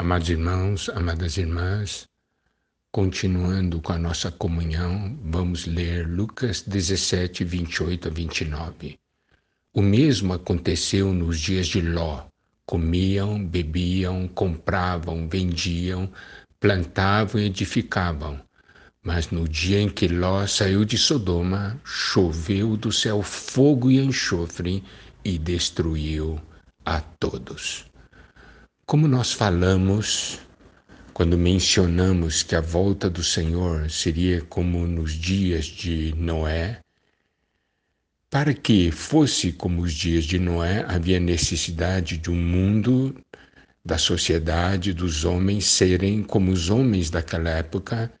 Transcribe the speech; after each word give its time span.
Amados 0.00 0.30
irmãos, 0.30 0.88
amadas 0.88 1.36
irmãs, 1.36 2.08
continuando 2.90 3.82
com 3.82 3.92
a 3.92 3.98
nossa 3.98 4.30
comunhão, 4.30 5.14
vamos 5.22 5.66
ler 5.66 6.08
Lucas 6.08 6.62
17, 6.62 7.44
28 7.44 8.08
a 8.08 8.10
29. 8.10 8.98
O 9.74 9.82
mesmo 9.82 10.32
aconteceu 10.32 11.12
nos 11.12 11.38
dias 11.38 11.66
de 11.66 11.82
Ló. 11.82 12.24
Comiam, 12.64 13.44
bebiam, 13.44 14.26
compravam, 14.26 15.28
vendiam, 15.28 16.10
plantavam 16.58 17.38
e 17.38 17.44
edificavam. 17.44 18.40
Mas 19.02 19.30
no 19.30 19.46
dia 19.46 19.82
em 19.82 19.90
que 19.90 20.08
Ló 20.08 20.46
saiu 20.46 20.82
de 20.86 20.96
Sodoma, 20.96 21.78
choveu 21.84 22.74
do 22.74 22.90
céu 22.90 23.22
fogo 23.22 23.90
e 23.90 23.98
enxofre 23.98 24.82
e 25.22 25.36
destruiu 25.36 26.40
a 26.86 27.02
todos. 27.02 27.89
Como 28.90 29.06
nós 29.06 29.32
falamos 29.32 30.40
quando 31.12 31.38
mencionamos 31.38 32.42
que 32.42 32.56
a 32.56 32.60
volta 32.60 33.08
do 33.08 33.22
Senhor 33.22 33.88
seria 33.88 34.40
como 34.42 34.84
nos 34.84 35.12
dias 35.12 35.66
de 35.66 36.12
Noé, 36.16 36.80
para 38.28 38.52
que 38.52 38.90
fosse 38.90 39.52
como 39.52 39.82
os 39.82 39.92
dias 39.92 40.24
de 40.24 40.40
Noé, 40.40 40.84
havia 40.88 41.20
necessidade 41.20 42.18
de 42.18 42.32
um 42.32 42.34
mundo, 42.34 43.14
da 43.84 43.96
sociedade, 43.96 44.92
dos 44.92 45.24
homens 45.24 45.66
serem 45.66 46.24
como 46.24 46.50
os 46.50 46.68
homens 46.68 47.10
daquela 47.10 47.50
época, 47.50 48.12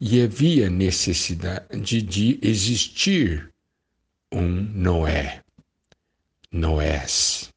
e 0.00 0.22
havia 0.22 0.70
necessidade 0.70 2.00
de 2.00 2.38
existir 2.40 3.50
um 4.30 4.46
Noé, 4.46 5.42
Noés. 6.52 7.51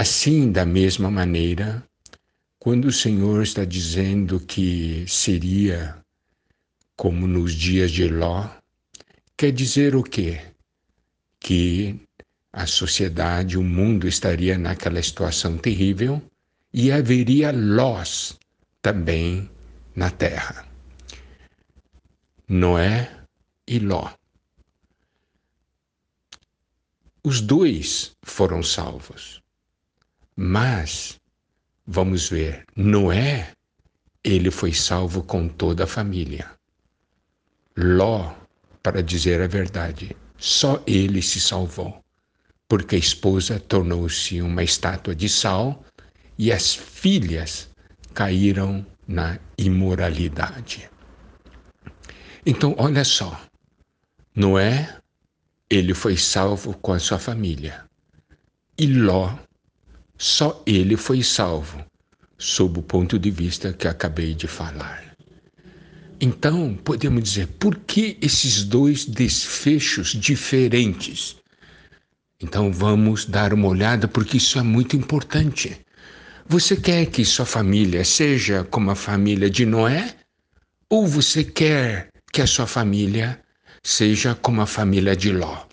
Assim, 0.00 0.52
da 0.52 0.64
mesma 0.64 1.10
maneira, 1.10 1.84
quando 2.56 2.84
o 2.84 2.92
Senhor 2.92 3.42
está 3.42 3.64
dizendo 3.64 4.38
que 4.38 5.04
seria 5.08 5.98
como 6.96 7.26
nos 7.26 7.52
dias 7.52 7.90
de 7.90 8.06
Ló, 8.06 8.48
quer 9.36 9.50
dizer 9.50 9.96
o 9.96 10.04
quê? 10.04 10.40
Que 11.40 12.00
a 12.52 12.64
sociedade, 12.64 13.58
o 13.58 13.64
mundo 13.64 14.06
estaria 14.06 14.56
naquela 14.56 15.02
situação 15.02 15.58
terrível 15.58 16.22
e 16.72 16.92
haveria 16.92 17.50
Lós 17.50 18.38
também 18.80 19.50
na 19.96 20.12
terra. 20.12 20.64
Noé 22.48 23.10
e 23.66 23.80
Ló. 23.80 24.12
Os 27.24 27.40
dois 27.40 28.12
foram 28.22 28.62
salvos. 28.62 29.42
Mas, 30.40 31.18
vamos 31.84 32.28
ver, 32.28 32.64
Noé, 32.76 33.50
ele 34.22 34.52
foi 34.52 34.72
salvo 34.72 35.24
com 35.24 35.48
toda 35.48 35.82
a 35.82 35.86
família. 35.88 36.48
Ló, 37.76 38.36
para 38.80 39.02
dizer 39.02 39.42
a 39.42 39.48
verdade, 39.48 40.16
só 40.36 40.80
ele 40.86 41.22
se 41.22 41.40
salvou, 41.40 42.04
porque 42.68 42.94
a 42.94 42.98
esposa 43.00 43.58
tornou-se 43.58 44.40
uma 44.40 44.62
estátua 44.62 45.12
de 45.12 45.28
sal 45.28 45.84
e 46.38 46.52
as 46.52 46.72
filhas 46.72 47.68
caíram 48.14 48.86
na 49.08 49.40
imoralidade. 49.58 50.88
Então, 52.46 52.76
olha 52.78 53.02
só, 53.02 53.40
Noé, 54.36 55.00
ele 55.68 55.94
foi 55.94 56.16
salvo 56.16 56.74
com 56.78 56.92
a 56.92 57.00
sua 57.00 57.18
família. 57.18 57.84
E 58.78 58.86
Ló 58.86 59.36
só 60.18 60.60
ele 60.66 60.96
foi 60.96 61.22
salvo, 61.22 61.84
sob 62.36 62.80
o 62.80 62.82
ponto 62.82 63.18
de 63.18 63.30
vista 63.30 63.72
que 63.72 63.86
acabei 63.86 64.34
de 64.34 64.48
falar. 64.48 65.14
Então, 66.20 66.74
podemos 66.74 67.22
dizer, 67.22 67.46
por 67.60 67.76
que 67.76 68.18
esses 68.20 68.64
dois 68.64 69.04
desfechos 69.04 70.08
diferentes? 70.08 71.36
Então, 72.40 72.72
vamos 72.72 73.24
dar 73.24 73.54
uma 73.54 73.68
olhada, 73.68 74.08
porque 74.08 74.36
isso 74.36 74.58
é 74.58 74.62
muito 74.62 74.96
importante. 74.96 75.80
Você 76.48 76.74
quer 76.76 77.06
que 77.06 77.24
sua 77.24 77.46
família 77.46 78.04
seja 78.04 78.64
como 78.64 78.90
a 78.90 78.96
família 78.96 79.48
de 79.48 79.64
Noé? 79.64 80.16
Ou 80.90 81.06
você 81.06 81.44
quer 81.44 82.08
que 82.32 82.42
a 82.42 82.46
sua 82.46 82.66
família 82.66 83.40
seja 83.84 84.34
como 84.34 84.60
a 84.60 84.66
família 84.66 85.14
de 85.14 85.30
Ló? 85.30 85.66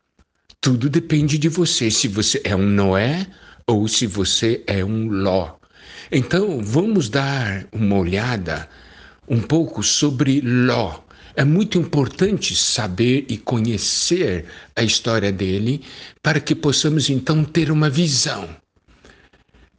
Tudo 0.62 0.90
depende 0.90 1.38
de 1.38 1.50
você, 1.50 1.90
se 1.90 2.08
você 2.08 2.42
é 2.44 2.56
um 2.56 2.68
Noé 2.68 3.26
ou 3.68 3.88
se 3.88 4.06
você 4.06 4.64
é 4.68 4.84
um 4.86 5.10
Ló. 5.10 5.56
Então, 6.12 6.62
vamos 6.64 7.10
dar 7.10 7.66
uma 7.72 7.98
olhada 7.98 8.70
um 9.28 9.42
pouco 9.42 9.82
sobre 9.82 10.42
Ló. 10.42 11.00
É 11.36 11.44
muito 11.44 11.78
importante 11.78 12.56
saber 12.56 13.26
e 13.28 13.38
conhecer 13.38 14.46
a 14.76 14.84
história 14.84 15.32
dele 15.32 15.82
para 16.22 16.40
que 16.40 16.56
possamos 16.56 17.10
então 17.10 17.44
ter 17.44 17.72
uma 17.72 17.90
visão. 17.90 18.48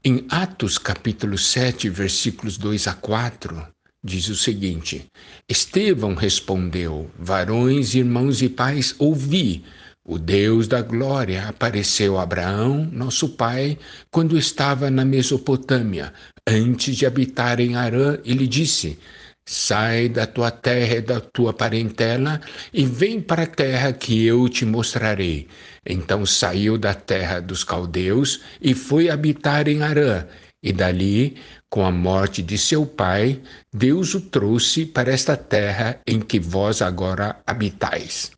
Em 0.05 0.25
Atos 0.29 0.79
capítulo 0.79 1.39
7, 1.39 1.89
versículos 1.89 2.59
2 2.59 2.87
a 2.89 2.95
4, 2.95 3.67
diz 4.05 4.29
o 4.29 4.37
seguinte: 4.37 5.07
Estevão 5.49 6.15
respondeu: 6.15 7.11
Varões, 7.19 7.95
irmãos 7.95 8.43
e 8.43 8.49
pais, 8.49 8.95
ouvi. 8.99 9.65
O 10.09 10.21
Deus 10.21 10.69
da 10.69 10.83
glória 10.83 11.49
apareceu 11.49 12.17
a 12.17 12.23
Abraão, 12.23 12.89
nosso 12.93 13.31
pai, 13.31 13.77
quando 14.09 14.39
estava 14.39 14.89
na 14.89 15.05
Mesopotâmia, 15.05 16.13
antes 16.47 16.97
de 16.97 17.05
habitar 17.05 17.59
em 17.59 17.75
Arã, 17.75 18.17
e 18.25 18.33
lhe 18.33 18.47
disse: 18.47 19.01
Sai 19.45 20.09
da 20.09 20.25
tua 20.25 20.53
terra 20.53 20.95
e 20.95 21.01
da 21.01 21.21
tua 21.21 21.53
parentela 21.53 22.41
e 22.73 22.87
vem 22.87 23.21
para 23.21 23.43
a 23.43 23.47
terra 23.49 23.93
que 23.93 24.25
eu 24.25 24.49
te 24.49 24.65
mostrarei. 24.65 25.49
Então 25.85 26.25
saiu 26.25 26.79
da 26.79 26.95
terra 26.95 27.41
dos 27.41 27.65
caldeus 27.65 28.43
e 28.63 28.75
foi 28.75 29.11
habitar 29.11 29.67
em 29.67 29.83
Arã, 29.83 30.25
e 30.63 30.73
dali, 30.73 31.37
com 31.69 31.85
a 31.85 31.91
morte 31.91 32.45
de 32.45 32.57
seu 32.57 32.87
pai, 32.87 33.41
Deus 33.75 34.15
o 34.15 34.21
trouxe 34.21 34.87
para 34.87 35.11
esta 35.13 35.37
terra 35.37 35.99
em 36.07 36.21
que 36.21 36.39
vós 36.39 36.81
agora 36.81 37.41
habitais. 37.45 38.31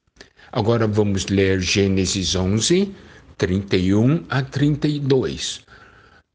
Agora 0.51 0.87
vamos 0.87 1.27
ler 1.27 1.61
Gênesis 1.61 2.35
11, 2.35 2.95
31 3.37 4.25
a 4.31 4.43
32. 4.43 5.61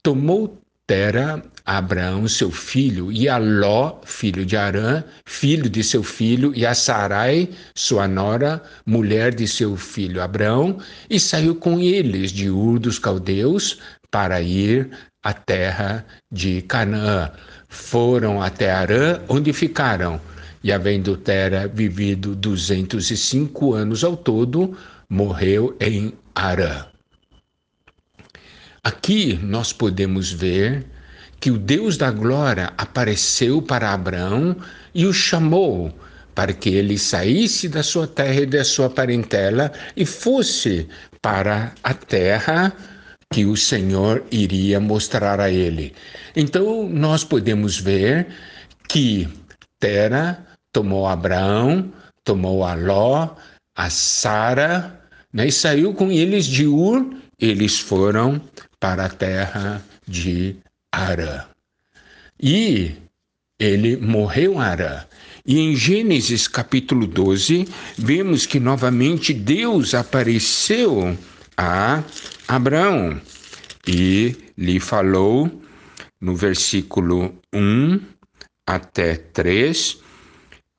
Tomou 0.03 0.59
Tera 0.85 1.41
Abraão, 1.66 2.28
seu 2.28 2.51
filho, 2.51 3.12
e 3.12 3.28
a 3.29 3.38
Ló, 3.38 4.01
filho 4.06 4.46
de 4.46 4.57
Arã, 4.57 5.03
filho 5.25 5.69
de 5.69 5.84
seu 5.84 6.03
filho, 6.03 6.53
e 6.56 6.66
a 6.66 6.75
Sarai, 6.75 7.50
sua 7.74 8.07
nora, 8.07 8.62
mulher 8.85 9.34
de 9.34 9.47
seu 9.47 9.78
filho 9.78 10.22
Abraão, 10.22 10.78
e 11.09 11.19
saiu 11.19 11.56
com 11.56 11.80
eles 11.80 12.31
de 12.31 12.50
Ur 12.50 12.80
dos 12.80 13.00
Caldeus 13.00 13.80
para 14.12 14.41
ir 14.41 14.91
à 15.24 15.34
terra 15.34 16.06
de 16.31 16.62
Canaã. 16.63 17.31
Foram 17.69 18.41
até 18.41 18.69
Arã, 18.69 19.22
onde 19.28 19.53
ficaram 19.53 20.19
e 20.63 20.72
havendo 20.72 21.18
Tera 21.18 21.68
vivido 21.68 22.35
205 22.35 23.74
anos 23.74 24.03
ao 24.03 24.16
todo, 24.16 24.78
morreu 25.09 25.75
em 25.79 26.13
Arã. 26.34 26.85
Aqui 28.84 29.40
nós 29.44 29.74
podemos 29.74 30.31
ver 30.31 30.85
que 31.40 31.51
o 31.51 31.57
Deus 31.57 31.97
da 31.97 32.09
glória 32.09 32.72
apareceu 32.78 33.62
para 33.62 33.94
Abraão 33.94 34.56
e 34.96 35.06
o 35.06 35.13
chamou 35.13 35.94
para 36.34 36.53
que 36.53 36.69
ele 36.69 36.97
saísse 36.97 37.68
da 37.68 37.84
sua 37.84 38.07
terra 38.07 38.41
e 38.41 38.45
da 38.45 38.63
sua 38.63 38.90
parentela 38.90 39.72
e 39.95 40.06
fosse 40.06 40.88
para 41.22 41.74
a 41.84 41.94
terra 41.94 42.74
que 43.31 43.45
o 43.45 43.56
Senhor 43.56 44.24
iria 44.31 44.80
mostrar 44.80 45.40
a 45.40 45.50
ele. 45.50 45.94
Então 46.36 46.88
nós 46.89 47.24
podemos 47.24 47.77
ver 47.77 48.27
que 48.88 49.27
Tera 49.80 50.52
tomou 50.73 51.07
Abraão, 51.07 51.93
tomou 52.23 52.65
a 52.65 52.73
Ló, 52.73 53.29
a 53.75 53.89
Sara, 53.89 54.99
né, 55.31 55.47
e 55.47 55.51
saiu 55.51 55.93
com 55.93 56.11
eles 56.11 56.45
de 56.45 56.67
Ur, 56.67 57.15
eles 57.39 57.79
foram 57.79 58.41
para 58.79 59.05
a 59.05 59.09
terra 59.09 59.83
de 60.07 60.55
Arã. 60.91 61.45
E 62.41 62.95
ele 63.59 63.95
morreu 63.95 64.55
em 64.55 64.59
Arã. 64.59 65.05
E 65.45 65.59
em 65.59 65.75
Gênesis 65.75 66.47
capítulo 66.47 67.05
12, 67.05 67.67
vemos 67.97 68.45
que 68.45 68.59
novamente 68.59 69.33
Deus 69.33 69.93
apareceu 69.93 71.17
a 71.57 72.01
Abraão 72.47 73.21
e 73.85 74.35
lhe 74.57 74.79
falou 74.79 75.61
no 76.19 76.35
versículo 76.35 77.35
1 77.53 77.99
até 78.65 79.15
3 79.15 80.02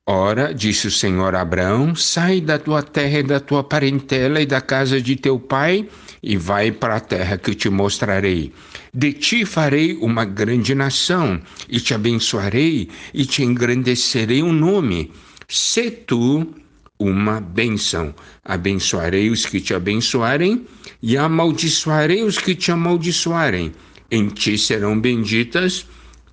Ora, 0.07 0.53
disse 0.53 0.87
o 0.87 0.91
Senhor 0.91 1.35
a 1.35 1.41
Abraão: 1.41 1.95
Sai 1.95 2.41
da 2.41 2.59
tua 2.59 2.83
terra 2.83 3.21
e 3.21 3.23
da 3.23 3.41
tua 3.41 3.65
parentela 3.65 4.39
e 4.41 4.45
da 4.45 4.61
casa 4.61 5.01
de 5.01 5.17
teu 5.17 5.39
pai, 5.39 5.89
e 6.23 6.37
vai 6.37 6.71
para 6.71 6.97
a 6.97 7.01
terra 7.01 7.39
que 7.39 7.55
te 7.55 7.71
mostrarei. 7.71 8.53
De 8.93 9.15
ti 9.15 9.47
farei 9.47 9.95
uma 9.97 10.27
grande 10.27 10.75
nação, 10.75 11.41
e 11.69 11.81
te 11.81 11.95
abençoarei, 11.95 12.91
e 13.15 13.25
te 13.25 13.43
engrandecerei 13.43 14.43
o 14.43 14.47
um 14.47 14.53
nome. 14.53 15.11
Se 15.49 15.91
tu 15.91 16.55
uma 16.99 17.41
bênção. 17.41 18.15
Abençoarei 18.45 19.31
os 19.31 19.47
que 19.47 19.61
te 19.61 19.75
abençoarem, 19.75 20.67
e 21.03 21.17
amaldiçoarei 21.17 22.23
os 22.23 22.39
que 22.39 22.55
te 22.55 22.71
amaldiçoarem. 22.71 23.73
Em 24.11 24.29
ti 24.29 24.59
serão 24.59 25.01
benditas 25.01 25.87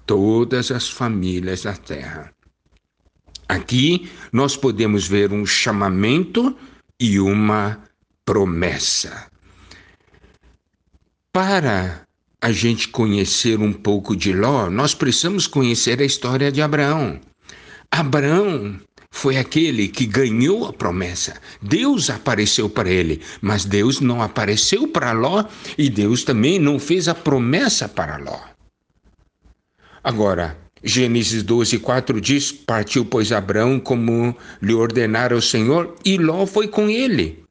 todas 0.05 0.71
as 0.71 0.89
famílias 0.89 1.63
da 1.63 1.73
terra. 1.73 2.31
Aqui 3.51 4.09
nós 4.31 4.55
podemos 4.55 5.09
ver 5.09 5.33
um 5.33 5.45
chamamento 5.45 6.55
e 6.97 7.19
uma 7.19 7.83
promessa. 8.23 9.27
Para 11.33 12.07
a 12.41 12.51
gente 12.53 12.87
conhecer 12.87 13.59
um 13.59 13.73
pouco 13.73 14.15
de 14.15 14.31
Ló, 14.31 14.69
nós 14.69 14.95
precisamos 14.95 15.47
conhecer 15.47 16.01
a 16.01 16.05
história 16.05 16.49
de 16.49 16.61
Abraão. 16.61 17.19
Abraão 17.91 18.79
foi 19.11 19.35
aquele 19.35 19.89
que 19.89 20.05
ganhou 20.05 20.65
a 20.65 20.71
promessa. 20.71 21.35
Deus 21.61 22.09
apareceu 22.09 22.69
para 22.69 22.89
ele, 22.89 23.21
mas 23.41 23.65
Deus 23.65 23.99
não 23.99 24.21
apareceu 24.21 24.87
para 24.87 25.11
Ló 25.11 25.43
e 25.77 25.89
Deus 25.89 26.23
também 26.23 26.57
não 26.57 26.79
fez 26.79 27.09
a 27.09 27.13
promessa 27.13 27.89
para 27.89 28.15
Ló. 28.15 28.39
Agora, 30.01 30.57
Gênesis 30.83 31.43
12, 31.43 31.79
4 31.79 32.19
diz: 32.19 32.51
Partiu, 32.51 33.05
pois, 33.05 33.31
Abraão 33.31 33.79
como 33.79 34.35
lhe 34.61 34.73
ordenara 34.73 35.35
o 35.35 35.41
Senhor, 35.41 35.95
e 36.03 36.17
Ló 36.17 36.45
foi 36.45 36.67
com 36.67 36.89
ele. 36.89 37.43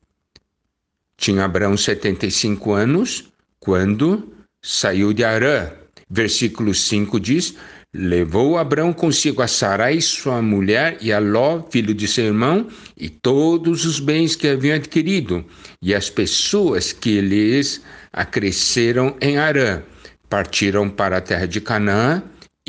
Tinha 1.16 1.44
Abraão 1.44 1.76
75 1.76 2.72
anos 2.72 3.24
quando 3.60 4.32
saiu 4.60 5.12
de 5.12 5.22
Arã. 5.22 5.70
Versículo 6.08 6.74
5 6.74 7.20
diz: 7.20 7.54
Levou 7.94 8.58
Abraão 8.58 8.92
consigo 8.92 9.42
a 9.42 9.46
Sarai, 9.46 10.00
sua 10.00 10.42
mulher, 10.42 10.98
e 11.00 11.12
a 11.12 11.18
Ló, 11.18 11.62
filho 11.70 11.94
de 11.94 12.08
seu 12.08 12.24
irmão, 12.24 12.66
e 12.96 13.08
todos 13.08 13.84
os 13.84 14.00
bens 14.00 14.34
que 14.34 14.48
haviam 14.48 14.76
adquirido, 14.76 15.44
e 15.80 15.94
as 15.94 16.10
pessoas 16.10 16.92
que 16.92 17.20
lhes 17.20 17.80
acresceram 18.12 19.16
em 19.20 19.38
Arã. 19.38 19.82
Partiram 20.28 20.88
para 20.88 21.18
a 21.18 21.20
terra 21.20 21.46
de 21.46 21.60
Canaã 21.60 22.22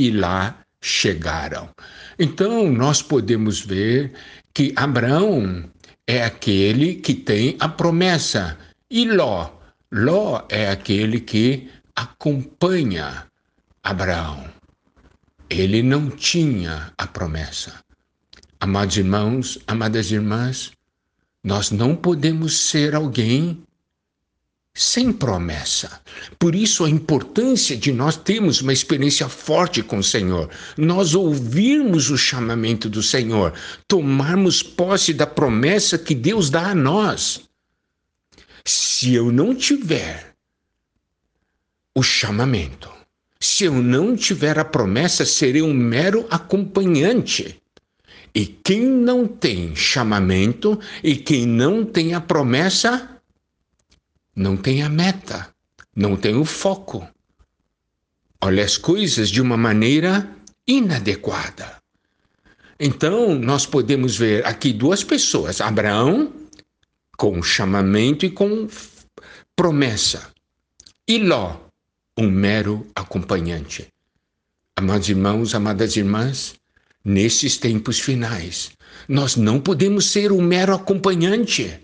e 0.07 0.11
lá 0.11 0.59
chegaram. 0.81 1.69
Então, 2.17 2.71
nós 2.71 3.01
podemos 3.01 3.61
ver 3.61 4.13
que 4.53 4.73
Abraão 4.75 5.69
é 6.07 6.23
aquele 6.23 6.95
que 6.95 7.13
tem 7.13 7.55
a 7.59 7.69
promessa, 7.69 8.57
e 8.89 9.05
Ló, 9.05 9.51
Ló 9.91 10.43
é 10.49 10.69
aquele 10.69 11.19
que 11.19 11.69
acompanha 11.95 13.25
Abraão 13.83 14.51
ele 15.51 15.83
não 15.83 16.09
tinha 16.09 16.93
a 16.97 17.05
promessa. 17.05 17.73
Amados 18.57 18.95
irmãos, 18.95 19.59
amadas 19.67 20.09
irmãs, 20.09 20.71
nós 21.43 21.71
não 21.71 21.93
podemos 21.93 22.57
ser 22.57 22.95
alguém 22.95 23.61
sem 24.73 25.11
promessa. 25.11 26.01
Por 26.39 26.55
isso 26.55 26.85
a 26.85 26.89
importância 26.89 27.75
de 27.75 27.91
nós 27.91 28.15
termos 28.15 28.61
uma 28.61 28.73
experiência 28.73 29.27
forte 29.27 29.83
com 29.83 29.97
o 29.97 30.03
Senhor, 30.03 30.49
nós 30.77 31.13
ouvirmos 31.13 32.09
o 32.09 32.17
chamamento 32.17 32.89
do 32.89 33.03
Senhor, 33.03 33.53
tomarmos 33.87 34.63
posse 34.63 35.13
da 35.13 35.27
promessa 35.27 35.97
que 35.97 36.15
Deus 36.15 36.49
dá 36.49 36.69
a 36.69 36.75
nós. 36.75 37.41
Se 38.63 39.13
eu 39.13 39.31
não 39.31 39.53
tiver 39.53 40.35
o 41.93 42.01
chamamento, 42.01 42.89
se 43.39 43.65
eu 43.65 43.73
não 43.73 44.15
tiver 44.15 44.57
a 44.57 44.63
promessa, 44.63 45.25
serei 45.25 45.61
um 45.61 45.73
mero 45.73 46.25
acompanhante. 46.29 47.59
E 48.33 48.45
quem 48.45 48.85
não 48.85 49.27
tem 49.27 49.75
chamamento 49.75 50.79
e 51.03 51.17
quem 51.17 51.45
não 51.45 51.83
tem 51.83 52.13
a 52.13 52.21
promessa, 52.21 53.10
não 54.35 54.55
tem 54.55 54.81
a 54.81 54.89
meta, 54.89 55.49
não 55.95 56.15
tem 56.15 56.35
o 56.35 56.45
foco. 56.45 57.07
Olha 58.41 58.63
as 58.63 58.77
coisas 58.77 59.29
de 59.29 59.41
uma 59.41 59.57
maneira 59.57 60.27
inadequada. 60.67 61.77
Então, 62.79 63.35
nós 63.35 63.65
podemos 63.65 64.17
ver 64.17 64.45
aqui 64.45 64.73
duas 64.73 65.03
pessoas: 65.03 65.61
Abraão, 65.61 66.33
com 67.17 67.43
chamamento 67.43 68.25
e 68.25 68.31
com 68.31 68.67
promessa, 69.55 70.31
e 71.07 71.19
Ló, 71.19 71.57
um 72.17 72.29
mero 72.29 72.87
acompanhante. 72.95 73.87
Amados 74.75 75.09
irmãos, 75.09 75.53
amadas 75.53 75.95
irmãs, 75.95 76.55
nesses 77.03 77.57
tempos 77.57 77.99
finais, 77.99 78.71
nós 79.07 79.35
não 79.35 79.59
podemos 79.59 80.09
ser 80.09 80.31
um 80.31 80.41
mero 80.41 80.73
acompanhante. 80.73 81.79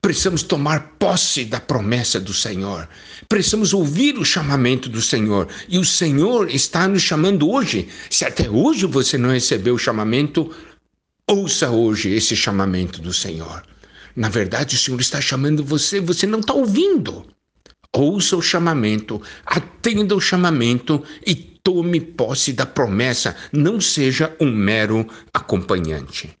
Precisamos 0.00 0.42
tomar 0.42 0.94
posse 0.98 1.44
da 1.44 1.60
promessa 1.60 2.20
do 2.20 2.32
Senhor. 2.32 2.88
Precisamos 3.28 3.72
ouvir 3.72 4.18
o 4.18 4.24
chamamento 4.24 4.88
do 4.88 5.02
Senhor. 5.02 5.48
E 5.68 5.78
o 5.78 5.84
Senhor 5.84 6.50
está 6.50 6.86
nos 6.86 7.02
chamando 7.02 7.50
hoje. 7.50 7.88
Se 8.10 8.24
até 8.24 8.48
hoje 8.48 8.86
você 8.86 9.18
não 9.18 9.30
recebeu 9.30 9.74
o 9.74 9.78
chamamento, 9.78 10.54
ouça 11.28 11.70
hoje 11.70 12.10
esse 12.10 12.36
chamamento 12.36 13.00
do 13.00 13.12
Senhor. 13.12 13.62
Na 14.14 14.28
verdade, 14.28 14.76
o 14.76 14.78
Senhor 14.78 15.00
está 15.00 15.20
chamando 15.20 15.64
você, 15.64 16.00
você 16.00 16.26
não 16.26 16.40
está 16.40 16.54
ouvindo. 16.54 17.26
Ouça 17.92 18.36
o 18.36 18.42
chamamento, 18.42 19.22
atenda 19.44 20.14
o 20.14 20.20
chamamento 20.20 21.02
e 21.26 21.34
tome 21.34 22.00
posse 22.00 22.52
da 22.52 22.64
promessa, 22.64 23.34
não 23.52 23.80
seja 23.80 24.34
um 24.40 24.50
mero 24.50 25.06
acompanhante. 25.32 26.36